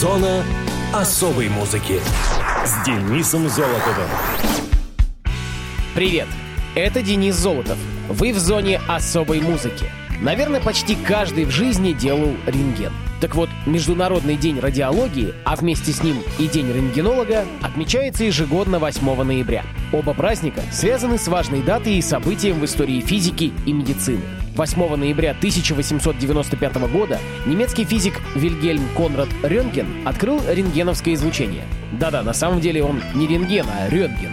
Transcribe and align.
Зона 0.00 0.44
особой 0.92 1.48
музыки 1.48 2.00
с 2.66 2.84
Денисом 2.84 3.48
Золотовым. 3.48 4.10
Привет, 5.94 6.28
это 6.74 7.00
Денис 7.00 7.34
Золотов. 7.34 7.78
Вы 8.10 8.34
в 8.34 8.38
зоне 8.38 8.78
особой 8.88 9.40
музыки. 9.40 9.86
Наверное, 10.20 10.60
почти 10.60 10.96
каждый 10.96 11.46
в 11.46 11.50
жизни 11.50 11.94
делал 11.94 12.34
рентген. 12.44 12.92
Так 13.22 13.34
вот, 13.34 13.48
Международный 13.64 14.36
день 14.36 14.60
радиологии, 14.60 15.32
а 15.46 15.56
вместе 15.56 15.92
с 15.92 16.02
ним 16.02 16.18
и 16.38 16.46
День 16.46 16.70
рентгенолога, 16.70 17.46
отмечается 17.62 18.24
ежегодно 18.24 18.78
8 18.78 19.22
ноября. 19.22 19.64
Оба 19.94 20.12
праздника 20.12 20.60
связаны 20.72 21.16
с 21.16 21.26
важной 21.26 21.62
датой 21.62 21.94
и 21.94 22.02
событием 22.02 22.60
в 22.60 22.66
истории 22.66 23.00
физики 23.00 23.50
и 23.64 23.72
медицины. 23.72 24.20
8 24.56 24.96
ноября 24.96 25.32
1895 25.32 26.76
года 26.90 27.18
немецкий 27.44 27.84
физик 27.84 28.22
Вильгельм 28.34 28.88
Конрад 28.96 29.28
Рентген 29.42 29.86
открыл 30.06 30.40
рентгеновское 30.48 31.12
излучение. 31.14 31.64
Да-да, 31.92 32.22
на 32.22 32.32
самом 32.32 32.60
деле 32.60 32.82
он 32.82 33.02
не 33.14 33.26
рентген, 33.26 33.66
а 33.68 33.88
рентген. 33.90 34.30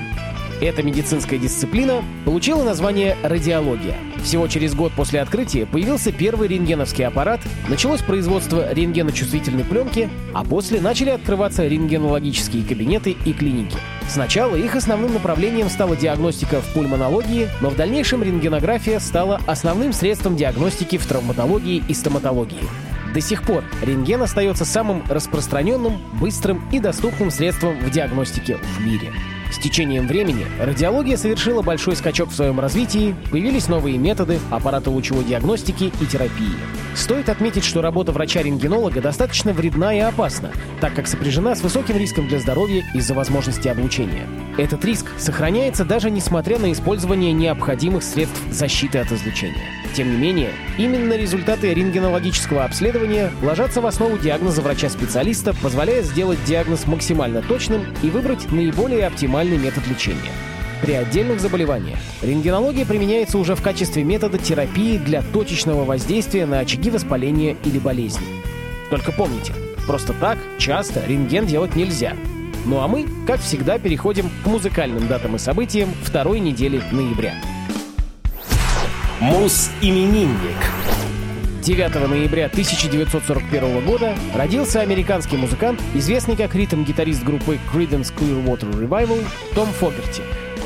Эта 0.62 0.82
медицинская 0.82 1.38
дисциплина 1.38 2.02
получила 2.24 2.64
название 2.64 3.18
радиология. 3.22 3.98
Всего 4.24 4.48
через 4.48 4.74
год 4.74 4.94
после 4.94 5.22
открытия 5.22 5.66
появился 5.66 6.12
первый 6.12 6.48
рентгеновский 6.48 7.06
аппарат, 7.06 7.42
началось 7.68 8.02
производство 8.02 8.72
рентгеночувствительной 8.74 9.66
пленки, 9.66 10.10
а 10.34 10.46
после 10.46 10.80
начали 10.80 11.10
открываться 11.10 11.68
рентгенологические 11.68 12.64
кабинеты 12.64 13.18
и 13.26 13.34
клиники. 13.34 13.78
Сначала 14.08 14.56
их 14.56 14.76
основным 14.76 15.14
направлением 15.14 15.70
стала 15.70 15.96
диагностика 15.96 16.62
в 16.62 16.74
пульмонологии, 16.74 17.50
но 17.62 17.70
в 17.70 17.76
дальнейшем 17.76 18.24
рентгенография 18.24 19.00
стала 19.00 19.42
основным 19.46 19.92
средством 19.92 20.38
диагностики 20.38 20.98
в 20.98 21.06
травматологии 21.06 21.84
и 21.88 21.94
стоматологии. 21.94 22.64
До 23.14 23.22
сих 23.22 23.44
пор 23.44 23.64
рентген 23.82 24.24
остается 24.24 24.66
самым 24.66 25.04
распространенным, 25.08 26.02
быстрым 26.20 26.68
и 26.72 26.80
доступным 26.80 27.30
средством 27.30 27.78
в 27.80 27.92
диагностике 27.92 28.58
в 28.58 28.86
мире. 28.86 29.12
С 29.54 29.60
течением 29.60 30.08
времени 30.08 30.48
радиология 30.60 31.16
совершила 31.16 31.62
большой 31.62 31.96
скачок 31.96 32.30
в 32.30 32.36
своем 32.36 32.60
развитии, 32.60 33.16
появились 33.30 33.68
новые 33.68 34.00
методы, 34.00 34.40
аппараты 34.50 34.90
лучевой 34.90 35.24
диагностики 35.24 35.92
и 36.02 36.06
терапии. 36.08 36.58
Стоит 36.96 37.30
отметить, 37.30 37.64
что 37.64 37.84
работа 37.84 38.12
врача-рентгенолога 38.12 39.00
достаточно 39.00 39.54
вредна 39.54 39.94
и 39.94 40.00
опасна, 40.00 40.52
так 40.82 40.96
как 40.96 41.08
сопряжена 41.08 41.56
с 41.56 41.62
высоким 41.62 41.98
риском 41.98 42.28
для 42.28 42.40
здоровья 42.40 42.84
из-за 42.96 43.14
возможности 43.14 43.68
облучения. 43.68 44.28
Этот 44.58 44.84
риск 44.86 45.06
сохраняется 45.20 45.86
даже 45.86 46.10
несмотря 46.10 46.58
на 46.58 46.72
использование 46.72 47.32
необходимых 47.32 48.02
средств 48.02 48.42
защиты 48.50 48.98
от 48.98 49.12
излучения. 49.12 49.83
Тем 49.94 50.10
не 50.10 50.18
менее, 50.18 50.50
именно 50.80 51.14
результаты 51.14 51.72
рентгенологического 51.72 52.66
обследования 52.66 53.32
ложатся 53.44 53.80
в 53.80 53.86
основу 53.86 54.18
диагноза 54.18 54.64
врача-специалиста, 54.64 55.54
позволяя 55.62 56.02
сделать 56.02 56.44
диагноз 56.46 56.88
максимально 56.88 57.44
точным 57.44 57.86
и 58.02 58.10
выбрать 58.10 58.52
наиболее 58.52 59.06
оптимальный 59.06 59.58
метод 59.58 59.86
лечения. 59.88 60.32
При 60.82 60.94
отдельных 60.94 61.40
заболеваниях 61.40 62.00
рентгенология 62.24 62.86
применяется 62.86 63.38
уже 63.38 63.56
в 63.56 63.62
качестве 63.62 64.04
метода 64.04 64.40
терапии 64.40 64.98
для 64.98 65.22
точечного 65.22 65.86
воздействия 65.86 66.48
на 66.48 66.60
очаги 66.60 66.90
воспаления 66.90 67.56
или 67.64 67.78
болезни. 67.78 68.26
Только 68.90 69.12
помните, 69.12 69.54
просто 69.86 70.14
так 70.14 70.40
часто 70.58 71.06
рентген 71.06 71.46
делать 71.46 71.76
нельзя. 71.76 72.16
Ну 72.66 72.80
а 72.80 72.88
мы, 72.88 73.06
как 73.28 73.42
всегда, 73.42 73.78
переходим 73.78 74.30
к 74.44 74.48
музыкальным 74.48 75.08
датам 75.08 75.36
и 75.36 75.40
событиям 75.40 75.90
второй 76.04 76.40
недели 76.40 76.82
ноября. 76.92 77.36
Мус-именинник. 79.24 80.58
9 81.62 82.10
ноября 82.10 82.48
1941 82.48 83.86
года 83.86 84.18
родился 84.36 84.82
американский 84.82 85.38
музыкант, 85.38 85.82
известный 85.94 86.36
как 86.36 86.54
ритм-гитарист 86.54 87.24
группы 87.24 87.58
Creedence 87.74 88.14
Clearwater 88.14 88.70
Revival 88.78 89.24
Том 89.56 89.68
Фогерти. 89.68 90.24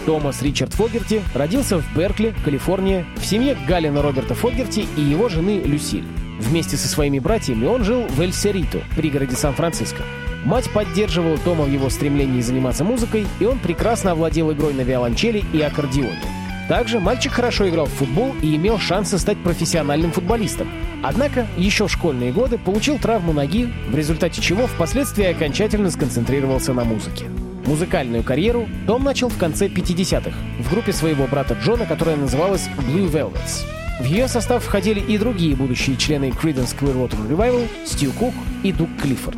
Томас 0.07 0.41
Ричард 0.41 0.73
Фогерти 0.73 1.21
родился 1.35 1.77
в 1.77 1.95
Беркли, 1.95 2.33
Калифорния, 2.43 3.05
в 3.17 3.25
семье 3.27 3.55
Галина 3.67 4.01
Роберта 4.01 4.33
Фогерти 4.33 4.87
и 4.97 5.01
его 5.01 5.29
жены 5.29 5.61
Люсиль. 5.63 6.07
Вместе 6.39 6.77
со 6.77 6.87
своими 6.87 7.19
братьями 7.19 7.67
он 7.67 7.83
жил 7.83 8.07
в 8.07 8.19
Эль-Серито, 8.19 8.81
пригороде 8.95 9.35
Сан-Франциско. 9.35 10.01
Мать 10.45 10.67
поддерживала 10.71 11.37
Тома 11.37 11.65
в 11.65 11.71
его 11.71 11.91
стремлении 11.91 12.41
заниматься 12.41 12.83
музыкой, 12.83 13.27
и 13.39 13.45
он 13.45 13.59
прекрасно 13.59 14.13
овладел 14.13 14.51
игрой 14.51 14.73
на 14.73 14.81
виолончели 14.81 15.45
и 15.53 15.61
аккордеоне. 15.61 16.46
Также 16.67 16.99
мальчик 16.99 17.31
хорошо 17.31 17.69
играл 17.69 17.85
в 17.85 17.93
футбол 17.93 18.35
и 18.41 18.55
имел 18.55 18.77
шансы 18.77 19.17
стать 19.17 19.41
профессиональным 19.41 20.11
футболистом. 20.11 20.69
Однако 21.01 21.47
еще 21.57 21.87
в 21.87 21.91
школьные 21.91 22.31
годы 22.31 22.57
получил 22.57 22.97
травму 22.97 23.31
ноги, 23.31 23.69
в 23.89 23.95
результате 23.95 24.41
чего 24.41 24.67
впоследствии 24.67 25.25
окончательно 25.25 25.89
сконцентрировался 25.89 26.73
на 26.73 26.83
музыке. 26.83 27.25
Музыкальную 27.65 28.23
карьеру 28.23 28.67
Том 28.85 29.03
начал 29.03 29.29
в 29.29 29.37
конце 29.37 29.67
50-х 29.67 30.31
в 30.59 30.69
группе 30.69 30.93
своего 30.93 31.25
брата 31.27 31.55
Джона, 31.61 31.85
которая 31.85 32.15
называлась 32.15 32.69
Blue 32.77 33.09
Velvets. 33.09 33.65
В 33.99 34.05
ее 34.05 34.27
состав 34.27 34.63
входили 34.63 34.99
и 34.99 35.17
другие 35.17 35.55
будущие 35.55 35.97
члены 35.97 36.25
Creedence 36.25 36.77
Clearwater 36.77 37.27
Revival, 37.27 37.67
Стью 37.85 38.11
Кук 38.11 38.33
и 38.63 38.71
Дук 38.71 38.89
Клиффорд. 39.01 39.37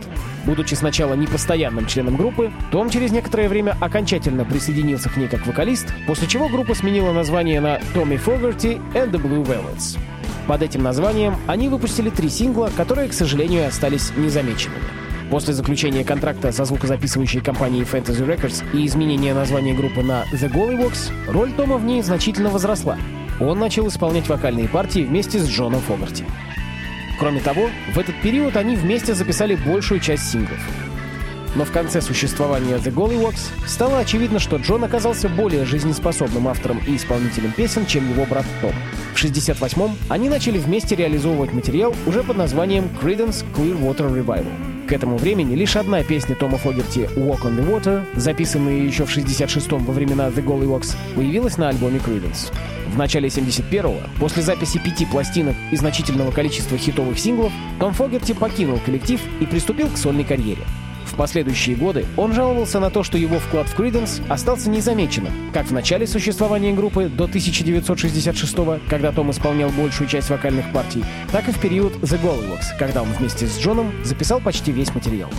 Будучи 0.49 0.73
сначала 0.73 1.13
непостоянным 1.13 1.85
членом 1.85 2.15
группы, 2.15 2.51
Том 2.71 2.89
через 2.89 3.11
некоторое 3.11 3.47
время 3.47 3.77
окончательно 3.79 4.45
присоединился 4.45 5.07
к 5.07 5.15
ней 5.15 5.27
как 5.27 5.45
вокалист, 5.45 5.93
после 6.07 6.27
чего 6.27 6.49
группа 6.49 6.73
сменила 6.73 7.13
название 7.13 7.61
на 7.61 7.77
Tommy 7.93 8.19
Fogerty 8.19 8.81
and 8.95 9.11
the 9.11 9.21
Blue 9.21 9.45
Velvets. 9.45 9.99
Под 10.47 10.63
этим 10.63 10.81
названием 10.81 11.35
они 11.45 11.69
выпустили 11.69 12.09
три 12.09 12.29
сингла, 12.29 12.71
которые, 12.75 13.09
к 13.09 13.13
сожалению, 13.13 13.67
остались 13.67 14.11
незамеченными. 14.17 14.81
После 15.29 15.53
заключения 15.53 16.03
контракта 16.03 16.51
со 16.51 16.65
звукозаписывающей 16.65 17.41
компанией 17.41 17.83
Fantasy 17.83 18.25
Records 18.25 18.63
и 18.73 18.87
изменения 18.87 19.35
названия 19.35 19.75
группы 19.75 20.01
на 20.01 20.23
The 20.33 20.51
Gollywalks, 20.51 21.11
роль 21.27 21.51
Тома 21.51 21.77
в 21.77 21.85
ней 21.85 22.01
значительно 22.01 22.49
возросла. 22.49 22.97
Он 23.39 23.59
начал 23.59 23.87
исполнять 23.87 24.27
вокальные 24.27 24.67
партии 24.67 25.01
вместе 25.01 25.37
с 25.37 25.47
Джоном 25.47 25.81
Фогарти. 25.81 26.25
Кроме 27.19 27.41
того, 27.41 27.69
в 27.93 27.99
этот 27.99 28.19
период 28.21 28.55
они 28.55 28.77
вместе 28.77 29.13
записали 29.13 29.55
большую 29.55 29.99
часть 29.99 30.31
синглов. 30.31 30.59
Но 31.55 31.65
в 31.65 31.71
конце 31.71 31.99
существования 32.01 32.75
The 32.75 32.93
Gollywalks 32.93 33.51
стало 33.67 33.99
очевидно, 33.99 34.39
что 34.39 34.57
Джон 34.57 34.83
оказался 34.83 35.27
более 35.27 35.65
жизнеспособным 35.65 36.47
автором 36.47 36.79
и 36.87 36.95
исполнителем 36.95 37.51
песен, 37.51 37.85
чем 37.85 38.09
его 38.09 38.25
брат 38.25 38.45
Том. 38.61 38.73
В 39.13 39.23
68-м 39.23 39.97
они 40.07 40.29
начали 40.29 40.59
вместе 40.59 40.95
реализовывать 40.95 41.51
материал 41.51 41.93
уже 42.05 42.23
под 42.23 42.37
названием 42.37 42.89
Creedence 43.01 43.43
Clearwater 43.53 44.13
Revival. 44.13 44.68
К 44.89 44.93
этому 44.93 45.17
времени 45.17 45.53
лишь 45.53 45.75
одна 45.75 46.01
песня 46.01 46.33
Тома 46.35 46.57
Фогерти 46.57 47.01
«Walk 47.15 47.41
on 47.43 47.55
the 47.55 47.69
Water», 47.69 48.03
записанная 48.15 48.79
еще 48.79 49.05
в 49.05 49.15
66-м 49.15 49.85
во 49.85 49.93
времена 49.93 50.29
The 50.29 50.43
Gollywalks, 50.43 50.95
появилась 51.15 51.57
на 51.57 51.69
альбоме 51.69 51.99
Creedence. 51.99 52.51
В 52.87 52.97
начале 52.97 53.27
71-го, 53.27 54.01
после 54.19 54.41
записи 54.41 54.79
пяти 54.79 55.05
пластинок 55.05 55.55
и 55.71 55.75
значительного 55.75 56.31
количества 56.31 56.75
хитовых 56.75 57.19
синглов, 57.19 57.53
Том 57.79 57.93
Фогерти 57.93 58.31
покинул 58.31 58.79
коллектив 58.79 59.21
и 59.39 59.45
приступил 59.45 59.89
к 59.89 59.97
сольной 59.97 60.23
карьере. 60.23 60.63
В 61.09 61.15
последующие 61.15 61.75
годы 61.75 62.05
он 62.17 62.33
жаловался 62.33 62.79
на 62.79 62.89
то, 62.89 63.03
что 63.03 63.17
его 63.17 63.39
вклад 63.39 63.67
в 63.67 63.77
Creedence 63.77 64.21
остался 64.29 64.69
незамеченным, 64.69 65.51
как 65.51 65.65
в 65.65 65.73
начале 65.73 66.07
существования 66.07 66.71
группы 66.73 67.09
до 67.09 67.25
1966 67.25 68.55
когда 68.87 69.11
Том 69.11 69.31
исполнял 69.31 69.69
большую 69.69 70.07
часть 70.07 70.29
вокальных 70.29 70.71
партий, 70.71 71.03
так 71.31 71.49
и 71.49 71.51
в 71.51 71.59
период 71.59 71.93
The 71.95 72.21
Gollywalks, 72.21 72.77
когда 72.77 73.01
он 73.01 73.09
вместе 73.13 73.47
с 73.47 73.59
Джоном 73.59 73.91
записал 74.03 74.39
почти 74.39 74.71
весь 74.71 74.93
материал. 74.93 75.29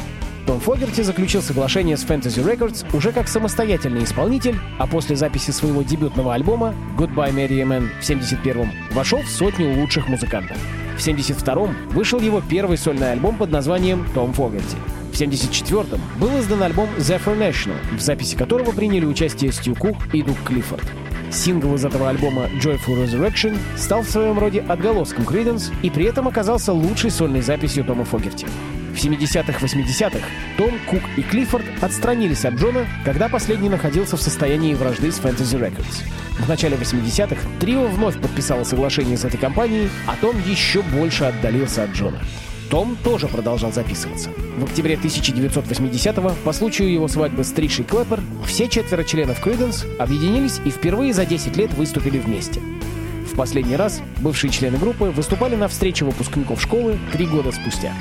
Том 0.46 0.58
Фогерти 0.58 1.02
заключил 1.02 1.42
соглашение 1.42 1.96
с 1.96 2.04
Fantasy 2.04 2.44
Records 2.44 2.84
уже 2.96 3.12
как 3.12 3.28
самостоятельный 3.28 4.02
исполнитель, 4.02 4.56
а 4.78 4.86
после 4.86 5.14
записи 5.14 5.52
своего 5.52 5.82
дебютного 5.82 6.34
альбома 6.34 6.74
Goodbye 6.98 7.32
Mary 7.32 7.62
Man 7.62 7.88
в 8.00 8.08
71-м 8.08 8.70
вошел 8.92 9.20
в 9.20 9.28
сотню 9.28 9.78
лучших 9.78 10.08
музыкантов. 10.08 10.56
В 10.96 11.06
72-м 11.06 11.90
вышел 11.90 12.20
его 12.20 12.42
первый 12.46 12.78
сольный 12.78 13.12
альбом 13.12 13.36
под 13.36 13.50
названием 13.50 14.04
«Том 14.12 14.32
Фогерти». 14.32 14.76
В 15.10 15.20
1974-м 15.20 16.00
был 16.18 16.40
издан 16.40 16.62
альбом 16.62 16.88
Zephyr 16.98 17.36
National, 17.36 17.76
в 17.96 18.00
записи 18.00 18.36
которого 18.36 18.70
приняли 18.72 19.04
участие 19.04 19.52
Стью 19.52 19.74
Кук 19.74 19.96
и 20.12 20.22
Дук 20.22 20.36
Клиффорд. 20.44 20.84
Сингл 21.32 21.74
из 21.74 21.84
этого 21.84 22.08
альбома 22.08 22.46
Joyful 22.60 23.04
Resurrection 23.04 23.56
стал 23.76 24.02
в 24.02 24.10
своем 24.10 24.38
роде 24.38 24.60
отголоском 24.60 25.24
Creedence 25.24 25.72
и 25.82 25.90
при 25.90 26.06
этом 26.06 26.28
оказался 26.28 26.72
лучшей 26.72 27.10
сольной 27.10 27.42
записью 27.42 27.84
Тома 27.84 28.04
Фогерти. 28.04 28.46
В 28.92 28.94
70-х-80-х 28.94 30.26
Том, 30.56 30.72
Кук 30.86 31.02
и 31.16 31.22
Клиффорд 31.22 31.64
отстранились 31.80 32.44
от 32.44 32.54
Джона, 32.54 32.86
когда 33.04 33.28
последний 33.28 33.68
находился 33.68 34.16
в 34.16 34.22
состоянии 34.22 34.74
вражды 34.74 35.12
с 35.12 35.20
Fantasy 35.20 35.58
Records. 35.58 36.02
В 36.38 36.48
начале 36.48 36.76
80-х 36.76 37.40
трио 37.60 37.86
вновь 37.86 38.20
подписало 38.20 38.64
соглашение 38.64 39.16
с 39.16 39.24
этой 39.24 39.38
компанией, 39.38 39.88
а 40.06 40.16
Том 40.20 40.36
еще 40.46 40.82
больше 40.82 41.24
отдалился 41.24 41.84
от 41.84 41.90
Джона. 41.90 42.20
Том 42.70 42.96
тоже 43.02 43.26
продолжал 43.26 43.72
записываться. 43.72 44.30
В 44.56 44.64
октябре 44.64 44.94
1980-го, 44.94 46.32
по 46.44 46.52
случаю 46.52 46.92
его 46.92 47.08
свадьбы 47.08 47.42
с 47.42 47.50
Тришей 47.50 47.84
Клэппер, 47.84 48.20
все 48.46 48.68
четверо 48.68 49.02
членов 49.02 49.44
Creedence 49.44 49.84
объединились 49.98 50.60
и 50.64 50.70
впервые 50.70 51.12
за 51.12 51.26
10 51.26 51.56
лет 51.56 51.74
выступили 51.74 52.18
вместе. 52.18 52.60
В 53.30 53.34
последний 53.34 53.76
раз 53.76 54.00
бывшие 54.20 54.52
члены 54.52 54.78
группы 54.78 55.06
выступали 55.06 55.56
на 55.56 55.66
встрече 55.66 56.04
выпускников 56.04 56.62
школы 56.62 56.96
три 57.12 57.26
года 57.26 57.50
спустя. 57.50 57.92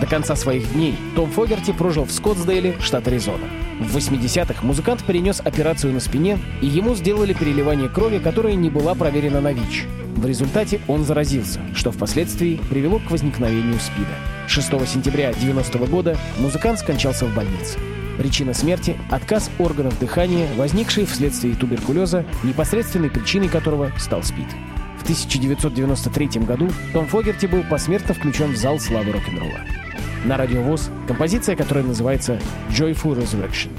До 0.00 0.06
конца 0.06 0.36
своих 0.36 0.72
дней 0.72 0.94
Том 1.16 1.30
Фогерти 1.30 1.72
прожил 1.72 2.04
в 2.04 2.12
Скоттсдейле, 2.12 2.76
штат 2.80 3.08
Аризона. 3.08 3.46
В 3.80 3.96
80-х 3.96 4.64
музыкант 4.64 5.02
перенес 5.04 5.40
операцию 5.40 5.92
на 5.92 6.00
спине, 6.00 6.38
и 6.60 6.66
ему 6.66 6.94
сделали 6.94 7.32
переливание 7.32 7.88
крови, 7.88 8.18
которая 8.18 8.54
не 8.54 8.70
была 8.70 8.94
проверена 8.94 9.40
на 9.40 9.52
ВИЧ. 9.52 9.86
В 10.16 10.26
результате 10.26 10.80
он 10.88 11.04
заразился, 11.04 11.60
что 11.74 11.90
впоследствии 11.90 12.60
привело 12.70 12.98
к 12.98 13.10
возникновению 13.10 13.78
СПИДа. 13.78 14.14
6 14.48 14.88
сентября 14.88 15.32
90 15.32 15.78
года 15.86 16.16
музыкант 16.38 16.78
скончался 16.80 17.26
в 17.26 17.34
больнице. 17.34 17.78
Причина 18.18 18.52
смерти– 18.52 18.96
отказ 19.10 19.48
органов 19.60 19.98
дыхания, 20.00 20.48
возникший 20.56 21.06
вследствие 21.06 21.54
туберкулеза, 21.54 22.24
непосредственной 22.42 23.10
причиной 23.10 23.48
которого 23.48 23.92
стал 23.96 24.24
СПИД. 24.24 24.48
В 24.98 25.02
1993 25.04 26.40
году 26.40 26.68
Том 26.92 27.06
Фогерти 27.06 27.46
был 27.46 27.62
посмертно 27.62 28.14
включен 28.14 28.52
в 28.52 28.56
зал 28.56 28.80
славы 28.80 29.12
рок-н-ролла. 29.12 29.60
На 30.24 30.36
радио 30.36 30.62
ВОЗ 30.62 30.90
композиция, 31.06 31.54
которая 31.54 31.84
называется 31.84 32.40
«Joyful 32.70 33.16
Resurrection». 33.16 33.70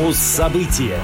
Муз-события. 0.00 0.98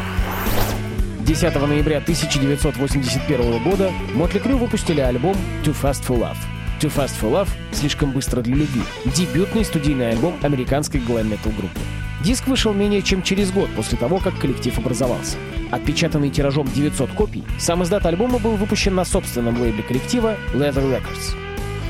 10 1.20 1.54
ноября 1.54 1.98
1981 1.98 3.62
года 3.62 3.92
Мотли 4.14 4.38
Крю 4.38 4.56
выпустили 4.56 5.00
альбом 5.00 5.36
«Too 5.62 5.76
Fast 5.78 6.06
for 6.06 6.18
Love». 6.18 6.38
«Too 6.80 6.90
Fast 6.90 7.20
for 7.20 7.30
Love»— 7.30 7.48
«Слишком 7.72 8.12
быстро 8.12 8.40
для 8.40 8.54
любви»— 8.54 8.80
дебютный 9.14 9.66
студийный 9.66 10.12
альбом 10.12 10.38
американской 10.42 11.00
глэм-метал 11.00 11.52
группы. 11.52 11.78
Диск 12.24 12.46
вышел 12.46 12.72
менее 12.72 13.02
чем 13.02 13.22
через 13.22 13.52
год 13.52 13.68
после 13.76 13.98
того, 13.98 14.16
как 14.16 14.38
коллектив 14.38 14.78
образовался. 14.78 15.36
Отпечатанный 15.70 16.30
тиражом 16.30 16.66
900 16.66 17.10
копий, 17.10 17.44
сам 17.58 17.82
издат 17.82 18.06
альбома 18.06 18.38
был 18.38 18.52
выпущен 18.52 18.94
на 18.94 19.04
собственном 19.04 19.60
лейбле 19.60 19.82
коллектива 19.82 20.36
Leather 20.54 20.90
Records. 20.90 21.45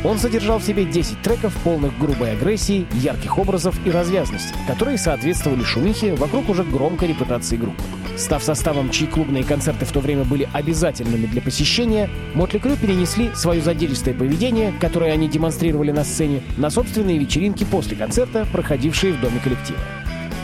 Он 0.07 0.19
содержал 0.19 0.61
в 0.61 0.63
себе 0.63 0.85
10 0.85 1.21
треков, 1.21 1.53
полных 1.65 1.99
грубой 1.99 2.31
агрессии, 2.31 2.87
ярких 2.93 3.39
образов 3.39 3.75
и 3.85 3.91
развязности, 3.91 4.55
которые 4.69 4.99
соответствовали 4.99 5.65
шумихе 5.65 6.15
вокруг 6.15 6.49
уже 6.49 6.63
громкой 6.63 7.09
репутации 7.09 7.57
группы. 7.57 7.83
Став 8.17 8.41
составом, 8.41 8.91
чьи 8.91 9.09
клубные 9.09 9.43
концерты 9.43 9.85
в 9.85 9.91
то 9.91 9.99
время 9.99 10.23
были 10.23 10.49
обязательными 10.53 11.27
для 11.27 11.43
посещения, 11.43 12.09
Мотли 12.35 12.59
Крю 12.59 12.77
перенесли 12.77 13.35
свое 13.35 13.61
задиристое 13.61 14.15
поведение, 14.15 14.73
которое 14.81 15.13
они 15.13 15.29
демонстрировали 15.29 15.91
на 15.91 16.05
сцене, 16.05 16.41
на 16.57 16.71
собственные 16.71 17.19
вечеринки 17.19 17.65
после 17.65 17.97
концерта, 17.97 18.47
проходившие 18.53 19.13
в 19.13 19.21
доме 19.21 19.41
коллектива. 19.43 19.81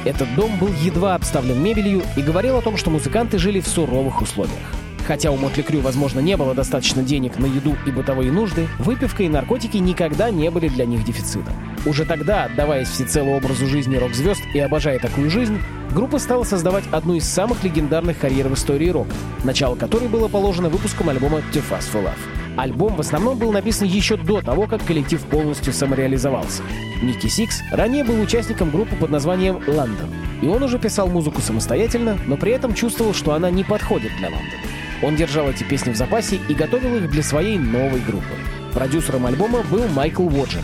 Этот 0.05 0.35
дом 0.35 0.51
был 0.59 0.71
едва 0.83 1.15
обставлен 1.15 1.63
мебелью 1.63 2.03
и 2.17 2.23
говорил 2.23 2.57
о 2.57 2.63
том, 2.63 2.77
что 2.77 2.91
музыканты 2.91 3.39
жили 3.39 3.61
в 3.61 3.69
суровых 3.69 4.23
условиях. 4.23 4.82
Хотя 5.07 5.31
у 5.31 5.37
Мотли 5.37 5.63
Крю, 5.63 5.81
возможно, 5.81 6.21
не 6.21 6.37
было 6.37 6.55
достаточно 6.55 7.03
денег 7.03 7.39
на 7.39 7.47
еду 7.47 7.77
и 7.87 7.91
бытовые 7.91 8.31
нужды, 8.31 8.69
выпивка 8.79 9.25
и 9.25 9.29
наркотики 9.29 9.77
никогда 9.77 10.31
не 10.31 10.51
были 10.51 10.69
для 10.69 10.85
них 10.85 11.05
дефицитом. 11.05 11.55
Уже 11.85 12.05
тогда, 12.05 12.45
отдаваясь 12.45 12.89
всецело 12.89 13.31
образу 13.31 13.67
жизни 13.67 13.97
рок-звезд 13.97 14.43
и 14.55 14.61
обожая 14.61 15.01
такую 15.01 15.31
жизнь, 15.31 15.59
группа 15.93 16.19
стала 16.19 16.45
создавать 16.45 16.85
одну 16.93 17.15
из 17.15 17.25
самых 17.25 17.65
легендарных 17.65 18.19
карьер 18.19 18.49
в 18.49 18.55
истории 18.55 18.89
рока, 18.91 19.11
начало 19.43 19.75
которой 19.75 20.09
было 20.09 20.29
положено 20.29 20.69
выпуском 20.69 21.09
альбома 21.09 21.39
«Too 21.53 21.63
Fast 21.69 21.93
for 21.93 22.05
Love». 22.05 22.19
Альбом 22.57 22.97
в 22.97 23.01
основном 23.01 23.39
был 23.39 23.51
написан 23.51 23.89
еще 23.89 24.17
до 24.17 24.43
того, 24.43 24.67
как 24.67 24.85
коллектив 24.85 25.21
полностью 25.23 25.73
самореализовался. 25.73 26.63
Ники 27.03 27.27
Сикс 27.27 27.63
ранее 27.73 28.05
был 28.05 28.21
участником 28.21 28.71
группы 28.71 28.95
под 28.95 29.11
названием 29.11 29.57
«Лондон», 29.67 30.11
и 30.43 30.47
он 30.47 30.63
уже 30.63 30.79
писал 30.79 31.09
музыку 31.09 31.41
самостоятельно, 31.41 32.19
но 32.27 32.37
при 32.37 32.53
этом 32.53 32.75
чувствовал, 32.75 33.15
что 33.15 33.33
она 33.33 33.51
не 33.51 33.65
подходит 33.65 34.13
для 34.19 34.29
Лондона. 34.29 34.53
Он 35.03 35.17
держал 35.17 35.51
эти 35.51 35.65
песни 35.65 35.91
в 35.93 35.97
запасе 35.97 36.41
и 36.49 36.55
готовил 36.55 36.97
их 36.97 37.11
для 37.11 37.23
своей 37.23 37.59
новой 37.59 38.01
группы. 38.01 38.35
Продюсером 38.73 39.27
альбома 39.27 39.63
был 39.65 39.87
Майкл 39.89 40.29
Воджер. 40.29 40.63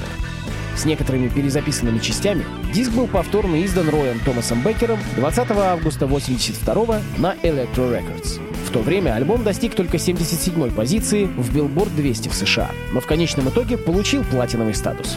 С 0.77 0.85
некоторыми 0.85 1.29
перезаписанными 1.29 1.99
частями 1.99 2.45
диск 2.73 2.93
был 2.93 3.09
повторно 3.09 3.65
издан 3.65 3.89
Роем 3.89 4.21
Томасом 4.21 4.63
Беккером 4.63 5.01
20 5.17 5.51
августа 5.51 6.05
1982 6.05 7.01
на 7.19 7.35
Electro 7.43 7.91
Records. 7.91 8.41
В 8.65 8.71
то 8.71 8.81
время 8.81 9.15
альбом 9.15 9.43
достиг 9.43 9.75
только 9.75 9.97
77-й 9.97 10.71
позиции 10.71 11.25
в 11.25 11.57
Billboard 11.57 11.97
200 11.97 12.29
в 12.29 12.35
США, 12.35 12.71
но 12.93 13.01
в 13.01 13.07
конечном 13.07 13.49
итоге 13.49 13.77
получил 13.77 14.23
платиновый 14.25 14.75
статус. 14.75 15.17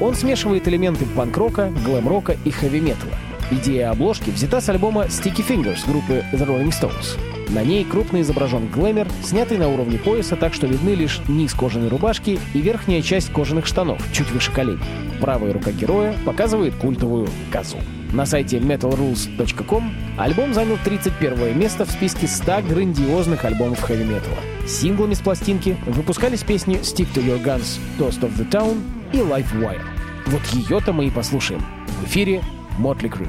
Он 0.00 0.14
смешивает 0.14 0.66
элементы 0.68 1.04
панк-рока, 1.04 1.70
глэм-рока 1.84 2.36
и 2.44 2.50
хэви-металла. 2.50 3.14
Идея 3.50 3.90
обложки 3.90 4.30
взята 4.30 4.60
с 4.60 4.68
альбома 4.70 5.04
Sticky 5.04 5.46
Fingers 5.46 5.86
группы 5.86 6.24
The 6.32 6.46
Rolling 6.46 6.70
Stones. 6.70 7.18
На 7.48 7.62
ней 7.62 7.84
крупно 7.84 8.20
изображен 8.20 8.68
глэмер, 8.68 9.08
снятый 9.22 9.58
на 9.58 9.68
уровне 9.68 9.98
пояса, 9.98 10.36
так 10.36 10.54
что 10.54 10.66
видны 10.66 10.90
лишь 10.90 11.20
низ 11.28 11.52
кожаной 11.52 11.88
рубашки 11.88 12.38
и 12.52 12.60
верхняя 12.60 13.02
часть 13.02 13.32
кожаных 13.32 13.66
штанов, 13.66 14.00
чуть 14.12 14.30
выше 14.30 14.52
колен. 14.52 14.80
Правая 15.20 15.52
рука 15.52 15.70
героя 15.72 16.14
показывает 16.24 16.74
культовую 16.74 17.28
козу. 17.52 17.78
На 18.12 18.26
сайте 18.26 18.58
metalrules.com 18.58 19.92
альбом 20.16 20.54
занял 20.54 20.78
31 20.84 21.58
место 21.58 21.84
в 21.84 21.90
списке 21.90 22.28
100 22.28 22.62
грандиозных 22.68 23.44
альбомов 23.44 23.80
хэви-металла. 23.80 24.38
Синглами 24.68 25.14
с 25.14 25.20
пластинки 25.20 25.76
выпускались 25.86 26.44
песни 26.44 26.76
«Stick 26.76 27.12
to 27.12 27.24
Your 27.24 27.42
Guns», 27.42 27.80
«Toast 27.98 28.20
of 28.20 28.36
the 28.36 28.48
Town» 28.48 28.80
и 29.12 29.16
«Life 29.16 29.52
Wire». 29.54 29.82
Вот 30.26 30.42
ее-то 30.52 30.92
мы 30.92 31.06
и 31.06 31.10
послушаем. 31.10 31.60
В 32.00 32.06
эфире 32.06 32.40
Motley 32.78 33.10
Crue. 33.10 33.28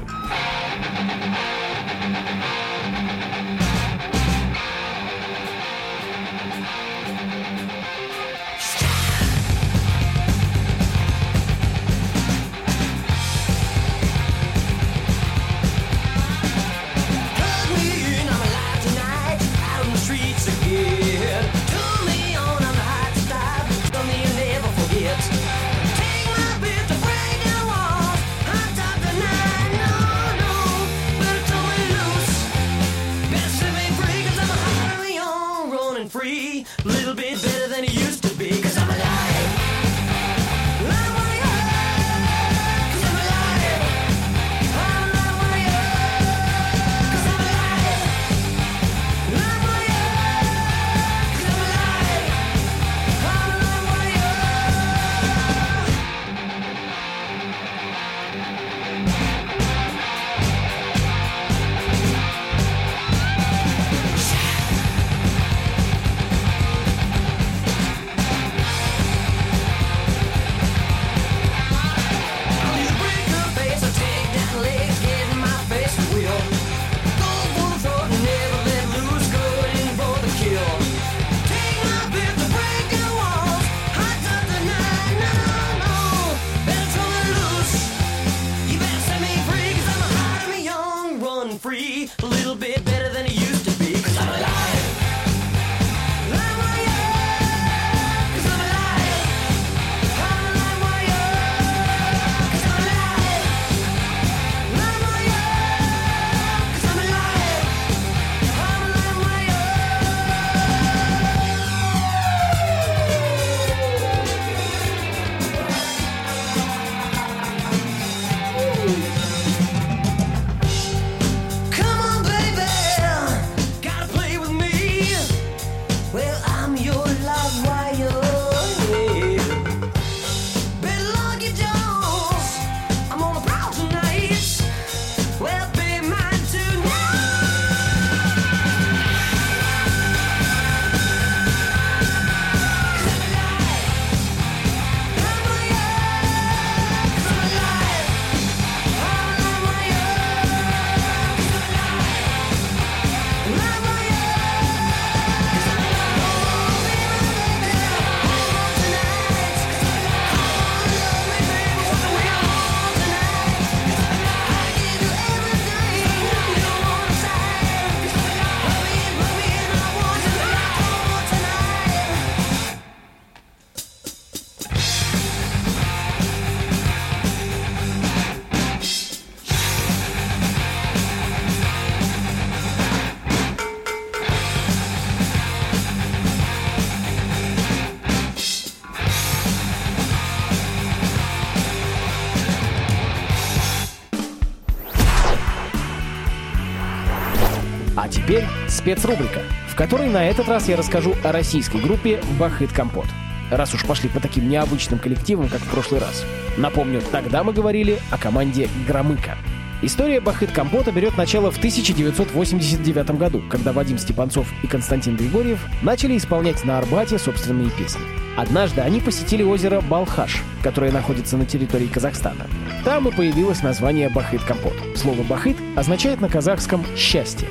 Теперь 198.26 198.44
спецрубрика, 198.66 199.42
в 199.68 199.76
которой 199.76 200.08
на 200.08 200.24
этот 200.24 200.48
раз 200.48 200.68
я 200.68 200.76
расскажу 200.76 201.14
о 201.22 201.30
российской 201.30 201.80
группе 201.80 202.20
«Бахыт 202.40 202.72
Компот». 202.72 203.06
Раз 203.52 203.72
уж 203.72 203.84
пошли 203.84 204.08
по 204.08 204.18
таким 204.18 204.48
необычным 204.48 204.98
коллективам, 204.98 205.48
как 205.48 205.60
в 205.60 205.70
прошлый 205.70 206.00
раз. 206.00 206.24
Напомню, 206.56 207.00
тогда 207.12 207.44
мы 207.44 207.52
говорили 207.52 208.00
о 208.10 208.18
команде 208.18 208.68
«Громыка». 208.88 209.38
История 209.80 210.20
Бахыт 210.20 210.50
Компота 210.50 210.90
берет 210.90 211.16
начало 211.16 211.52
в 211.52 211.58
1989 211.58 213.10
году, 213.12 213.44
когда 213.48 213.72
Вадим 213.72 213.96
Степанцов 213.96 214.48
и 214.64 214.66
Константин 214.66 215.14
Григорьев 215.14 215.64
начали 215.82 216.16
исполнять 216.16 216.64
на 216.64 216.78
Арбате 216.78 217.18
собственные 217.18 217.70
песни. 217.70 218.02
Однажды 218.36 218.80
они 218.80 219.00
посетили 219.00 219.44
озеро 219.44 219.80
Балхаш, 219.82 220.42
которое 220.64 220.90
находится 220.90 221.36
на 221.36 221.46
территории 221.46 221.86
Казахстана. 221.86 222.46
Там 222.84 223.06
и 223.06 223.12
появилось 223.12 223.62
название 223.62 224.08
Бахыт 224.08 224.42
Компот. 224.42 224.74
Слово 224.96 225.22
«бахыт» 225.22 225.58
означает 225.76 226.20
на 226.20 226.28
казахском 226.28 226.84
«счастье». 226.96 227.46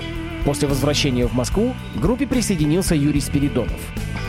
После 0.45 0.67
возвращения 0.67 1.25
в 1.25 1.33
Москву 1.33 1.75
к 1.95 1.99
группе 1.99 2.27
присоединился 2.27 2.95
Юрий 2.95 3.19
Спиридонов. 3.19 3.79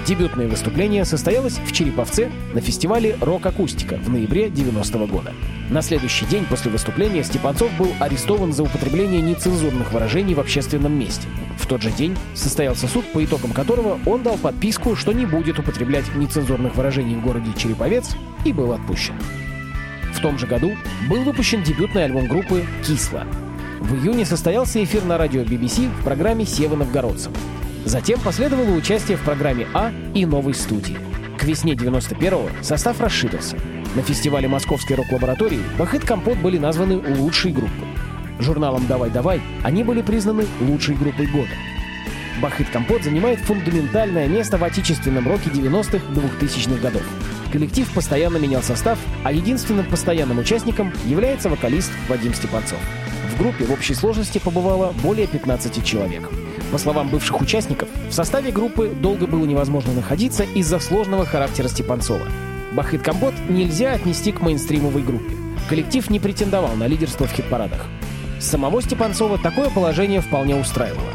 Дебютное 0.07 0.49
выступление 0.49 1.05
состоялось 1.05 1.59
в 1.59 1.73
Череповце 1.73 2.31
на 2.55 2.61
фестивале 2.61 3.17
«Рок-акустика» 3.21 3.97
в 3.97 4.09
ноябре 4.09 4.49
90 4.49 4.99
года. 5.07 5.35
На 5.69 5.83
следующий 5.83 6.25
день 6.27 6.47
после 6.49 6.71
выступления 6.71 7.25
Степанцов 7.25 7.71
был 7.77 7.89
арестован 7.99 8.53
за 8.53 8.63
употребление 8.63 9.21
нецензурных 9.21 9.93
выражений 9.93 10.35
в 10.35 10.41
общественном 10.41 10.97
месте. 10.99 11.27
В 11.59 11.67
тот 11.67 11.83
же 11.83 11.91
день 11.91 12.17
состоялся 12.35 12.87
суд, 12.87 13.05
по 13.13 13.23
итогам 13.23 13.51
которого 13.51 13.99
он 14.07 14.23
дал 14.23 14.39
подписку, 14.39 14.95
что 14.95 15.13
не 15.13 15.27
будет 15.27 15.59
употреблять 15.59 16.15
нецензурных 16.15 16.77
выражений 16.77 17.17
в 17.17 17.23
городе 17.23 17.51
Череповец 17.57 18.17
и 18.45 18.53
был 18.53 18.73
отпущен. 18.73 19.17
В 20.15 20.21
том 20.21 20.39
же 20.39 20.47
году 20.47 20.77
был 21.11 21.25
выпущен 21.25 21.63
дебютный 21.65 22.05
альбом 22.05 22.29
группы 22.29 22.65
«Кисло». 22.87 23.27
В 23.87 23.95
июне 23.95 24.25
состоялся 24.25 24.83
эфир 24.83 25.05
на 25.05 25.17
радио 25.17 25.43
BBC 25.43 25.89
в 25.89 26.03
программе 26.03 26.45
«Сева 26.45 26.75
Новгородцев». 26.75 27.31
Затем 27.85 28.19
последовало 28.19 28.75
участие 28.75 29.17
в 29.17 29.23
программе 29.23 29.69
«А» 29.75 29.93
и 30.13 30.27
новой 30.27 30.55
студии. 30.55 30.99
К 31.39 31.45
весне 31.45 31.75
91-го 31.75 32.51
состав 32.65 33.01
расширился. 33.01 33.57
На 33.95 34.03
фестивале 34.03 34.49
Московской 34.49 34.97
рок-лаборатории 34.97 35.61
Бахыт 35.79 36.05
Компот 36.05 36.37
были 36.39 36.59
названы 36.59 36.97
лучшей 37.17 37.53
группой. 37.53 37.87
Журналом 38.41 38.89
«Давай-давай» 38.89 39.41
они 39.63 39.85
были 39.85 40.03
признаны 40.03 40.47
лучшей 40.63 40.97
группой 40.97 41.29
года. 41.29 41.53
Бахыт 42.43 42.69
Компот 42.71 43.05
занимает 43.05 43.39
фундаментальное 43.39 44.27
место 44.27 44.59
в 44.59 44.65
отечественном 44.65 45.29
роке 45.29 45.49
90-х 45.51 46.05
2000-х 46.13 46.81
годов. 46.83 47.05
Коллектив 47.53 47.89
постоянно 47.95 48.39
менял 48.39 48.65
состав, 48.65 48.99
а 49.23 49.31
единственным 49.31 49.87
постоянным 49.87 50.41
участником 50.41 50.93
является 51.05 51.49
вокалист 51.49 51.93
Вадим 52.09 52.35
Степанцов. 52.35 52.81
В 53.37 53.39
группе 53.39 53.67
в 53.67 53.73
общей 53.73 53.93
сложности 53.93 54.39
побывало 54.39 54.95
более 55.03 55.27
15 55.27 55.85
человек. 55.85 56.31
По 56.73 56.79
словам 56.79 57.11
бывших 57.11 57.39
участников, 57.43 57.87
в 58.09 58.13
составе 58.13 58.51
группы 58.51 58.89
долго 58.89 59.27
было 59.27 59.45
невозможно 59.45 59.93
находиться 59.93 60.45
из-за 60.45 60.79
сложного 60.81 61.27
характера 61.27 61.69
Степанцова. 61.69 62.27
Бахыт 62.73 63.03
Компот 63.03 63.35
нельзя 63.51 63.93
отнести 63.93 64.33
к 64.33 64.41
мейнстримовой 64.41 65.03
группе. 65.03 65.35
Коллектив 65.69 66.09
не 66.09 66.19
претендовал 66.19 66.77
на 66.77 66.87
лидерство 66.87 67.27
в 67.27 67.31
хит-парадах. 67.31 67.85
Самого 68.41 68.81
Степанцова 68.81 69.37
такое 69.37 69.69
положение 69.69 70.23
вполне 70.23 70.57
устраивало. 70.57 71.13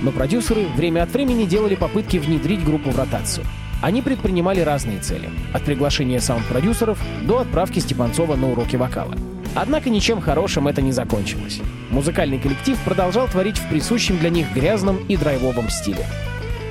Но 0.00 0.12
продюсеры 0.12 0.66
время 0.76 1.02
от 1.02 1.10
времени 1.10 1.44
делали 1.44 1.74
попытки 1.74 2.18
внедрить 2.18 2.64
группу 2.64 2.90
в 2.90 2.96
ротацию. 2.96 3.44
Они 3.82 4.00
предпринимали 4.00 4.60
разные 4.60 5.00
цели. 5.00 5.28
От 5.52 5.64
приглашения 5.64 6.20
саунд-продюсеров 6.20 7.00
до 7.24 7.40
отправки 7.40 7.80
Степанцова 7.80 8.36
на 8.36 8.52
уроки 8.52 8.76
вокала. 8.76 9.16
Однако 9.54 9.88
ничем 9.90 10.20
хорошим 10.20 10.68
это 10.68 10.82
не 10.82 10.92
закончилось. 10.92 11.60
Музыкальный 11.90 12.38
коллектив 12.38 12.78
продолжал 12.84 13.28
творить 13.28 13.58
в 13.58 13.68
присущем 13.68 14.18
для 14.18 14.30
них 14.30 14.52
грязном 14.52 14.98
и 15.06 15.16
драйвовом 15.16 15.70
стиле. 15.70 16.04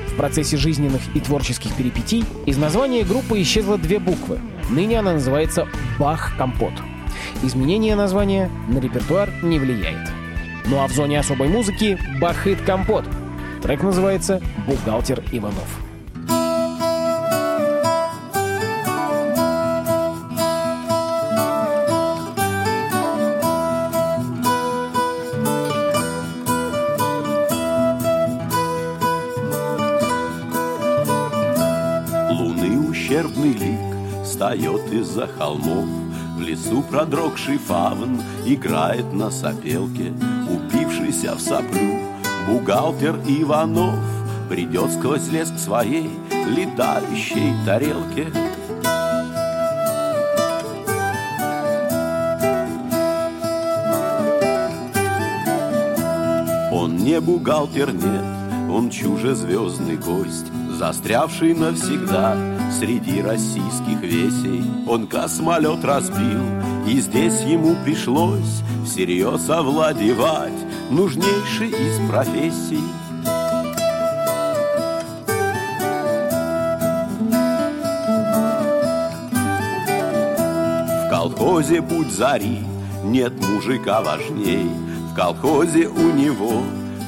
В 0.07 0.15
процессе 0.15 0.57
жизненных 0.57 1.01
и 1.15 1.19
творческих 1.19 1.73
перипетий 1.75 2.23
из 2.45 2.57
названия 2.57 3.03
группы 3.03 3.41
исчезло 3.41 3.77
две 3.77 3.99
буквы. 3.99 4.39
Ныне 4.69 4.99
она 4.99 5.13
называется 5.13 5.67
«Бах-компот». 5.97 6.73
Изменение 7.41 7.95
названия 7.95 8.51
на 8.67 8.79
репертуар 8.79 9.29
не 9.41 9.59
влияет. 9.59 10.09
Ну 10.65 10.81
а 10.81 10.87
в 10.87 10.91
зоне 10.91 11.19
особой 11.19 11.47
музыки 11.47 11.97
«Бахыт-компот». 12.19 13.05
Трек 13.61 13.81
называется 13.81 14.41
«Бухгалтер 14.67 15.23
Иванов». 15.31 15.92
Ущербный 33.13 33.53
лик 33.53 34.23
встает 34.23 34.91
из-за 34.91 35.27
холмов. 35.27 35.85
В 36.35 36.41
лесу 36.41 36.81
продрогший 36.81 37.59
фавн 37.59 38.19
играет 38.43 39.13
на 39.13 39.29
сопелке. 39.29 40.11
Упившийся 40.49 41.35
в 41.35 41.39
соплю 41.39 41.99
бухгалтер 42.47 43.15
Иванов 43.27 43.99
Придет 44.49 44.91
сквозь 44.93 45.27
лес 45.27 45.51
к 45.51 45.59
своей 45.59 46.09
летающей 46.49 47.53
тарелке. 47.67 48.29
Он 56.71 56.97
не 56.97 57.21
бухгалтер, 57.21 57.93
нет, 57.93 58.25
он 58.71 58.89
чужезвездный 58.89 59.97
гость, 59.97 60.47
Застрявший 60.71 61.53
навсегда 61.53 62.52
среди 62.79 63.21
российских 63.21 64.01
весей. 64.01 64.63
Он 64.87 65.07
космолет 65.07 65.83
разбил, 65.85 66.41
и 66.87 66.99
здесь 66.99 67.41
ему 67.41 67.75
пришлось 67.83 68.63
Всерьез 68.85 69.49
овладевать 69.49 70.51
нужнейшей 70.89 71.69
из 71.69 72.09
профессий. 72.09 72.83
В 80.99 81.09
колхозе 81.09 81.81
путь 81.81 82.11
зари, 82.11 82.59
нет 83.05 83.33
мужика 83.39 84.01
важней. 84.01 84.69
В 85.11 85.15
колхозе 85.15 85.87
у 85.87 86.11
него 86.11 86.61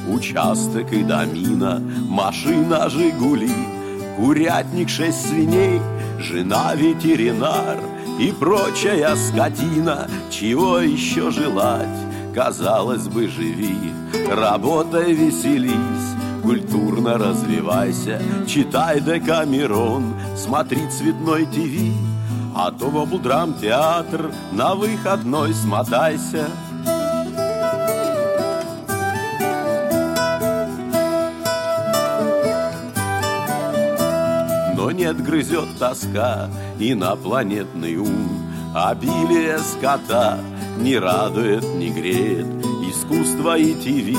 участок 0.08 0.92
и 0.92 1.02
домина, 1.02 1.82
машина 2.08 2.88
«Жигули», 2.88 3.75
курятник 4.16 4.88
шесть 4.88 5.28
свиней, 5.28 5.80
жена 6.18 6.74
ветеринар 6.74 7.78
и 8.18 8.32
прочая 8.32 9.14
скотина. 9.16 10.08
Чего 10.30 10.78
еще 10.78 11.30
желать? 11.30 11.88
Казалось 12.34 13.08
бы, 13.08 13.28
живи, 13.28 13.92
работай, 14.30 15.12
веселись, 15.12 16.16
культурно 16.42 17.16
развивайся, 17.16 18.20
читай 18.46 19.00
Декамерон, 19.00 20.14
смотри 20.36 20.86
цветной 20.90 21.46
ТВ, 21.46 21.94
а 22.54 22.70
то 22.72 22.90
в 22.90 22.98
облдрам 22.98 23.54
театр 23.54 24.32
на 24.52 24.74
выходной 24.74 25.54
смотайся. 25.54 26.48
Нет, 35.06 35.22
грызет 35.22 35.78
тоска 35.78 36.48
инопланетный 36.80 37.96
ум. 37.96 38.42
Обилие 38.74 39.58
скота 39.60 40.40
не 40.78 40.98
радует, 40.98 41.62
не 41.62 41.90
греет. 41.90 42.46
Искусство 42.90 43.56
и 43.56 43.72
ТВ 43.74 44.18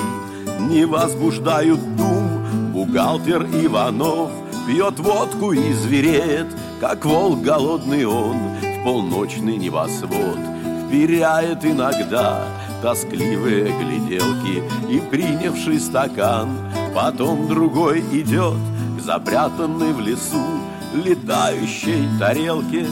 не 0.70 0.86
возбуждают 0.86 1.80
дум. 1.98 2.72
Бухгалтер 2.72 3.44
Иванов 3.44 4.32
пьет 4.66 4.98
водку 5.00 5.52
и 5.52 5.74
звереет 5.74 6.48
Как 6.80 7.04
волк 7.06 7.42
голодный 7.42 8.06
он 8.06 8.38
в 8.62 8.84
полночный 8.84 9.58
небосвод 9.58 10.38
Вперяет 10.88 11.66
иногда 11.66 12.44
тоскливые 12.82 13.66
гляделки 13.66 14.64
И 14.90 15.00
принявший 15.00 15.80
стакан 15.80 16.50
Потом 16.94 17.48
другой 17.48 18.02
идет 18.12 18.60
к 18.98 19.02
запрятанной 19.02 19.92
в 19.94 20.00
лесу 20.00 20.58
летающей 20.94 22.08
тарелке. 22.20 22.88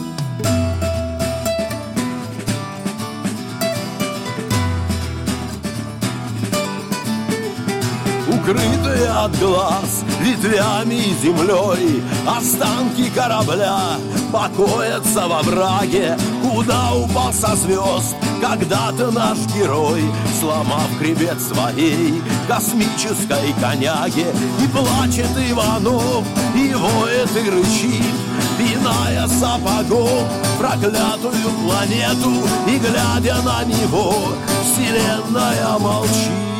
Укрытые 8.28 9.08
от 9.08 9.38
глаз 9.38 10.04
ветвями 10.20 10.94
и 10.94 11.14
землей 11.22 12.02
Останки 12.26 13.10
корабля 13.14 13.96
покоятся 14.36 15.26
во 15.26 15.40
враге. 15.42 16.16
Куда 16.42 16.92
упал 16.92 17.32
со 17.32 17.56
звезд 17.56 18.14
когда-то 18.40 19.10
наш 19.10 19.38
герой 19.54 20.02
Сломав 20.38 20.88
хребет 20.98 21.40
своей 21.40 22.22
космической 22.46 23.54
коняги 23.60 24.26
И 24.62 24.68
плачет 24.68 25.30
Иванов, 25.50 26.24
и 26.54 26.74
воет, 26.74 27.30
и 27.34 27.50
рычит 27.50 28.14
Пиная 28.58 29.26
сапогом 29.26 30.28
проклятую 30.58 31.50
планету. 31.64 32.32
И 32.68 32.78
глядя 32.78 33.36
на 33.42 33.64
него, 33.64 34.14
вселенная 34.62 35.78
молчит. 35.78 36.55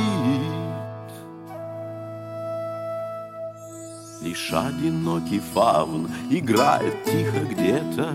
Лишь 4.36 4.52
одинокий 4.52 5.40
фавн 5.40 6.10
играет 6.28 7.04
тихо 7.04 7.38
где-то. 7.38 8.14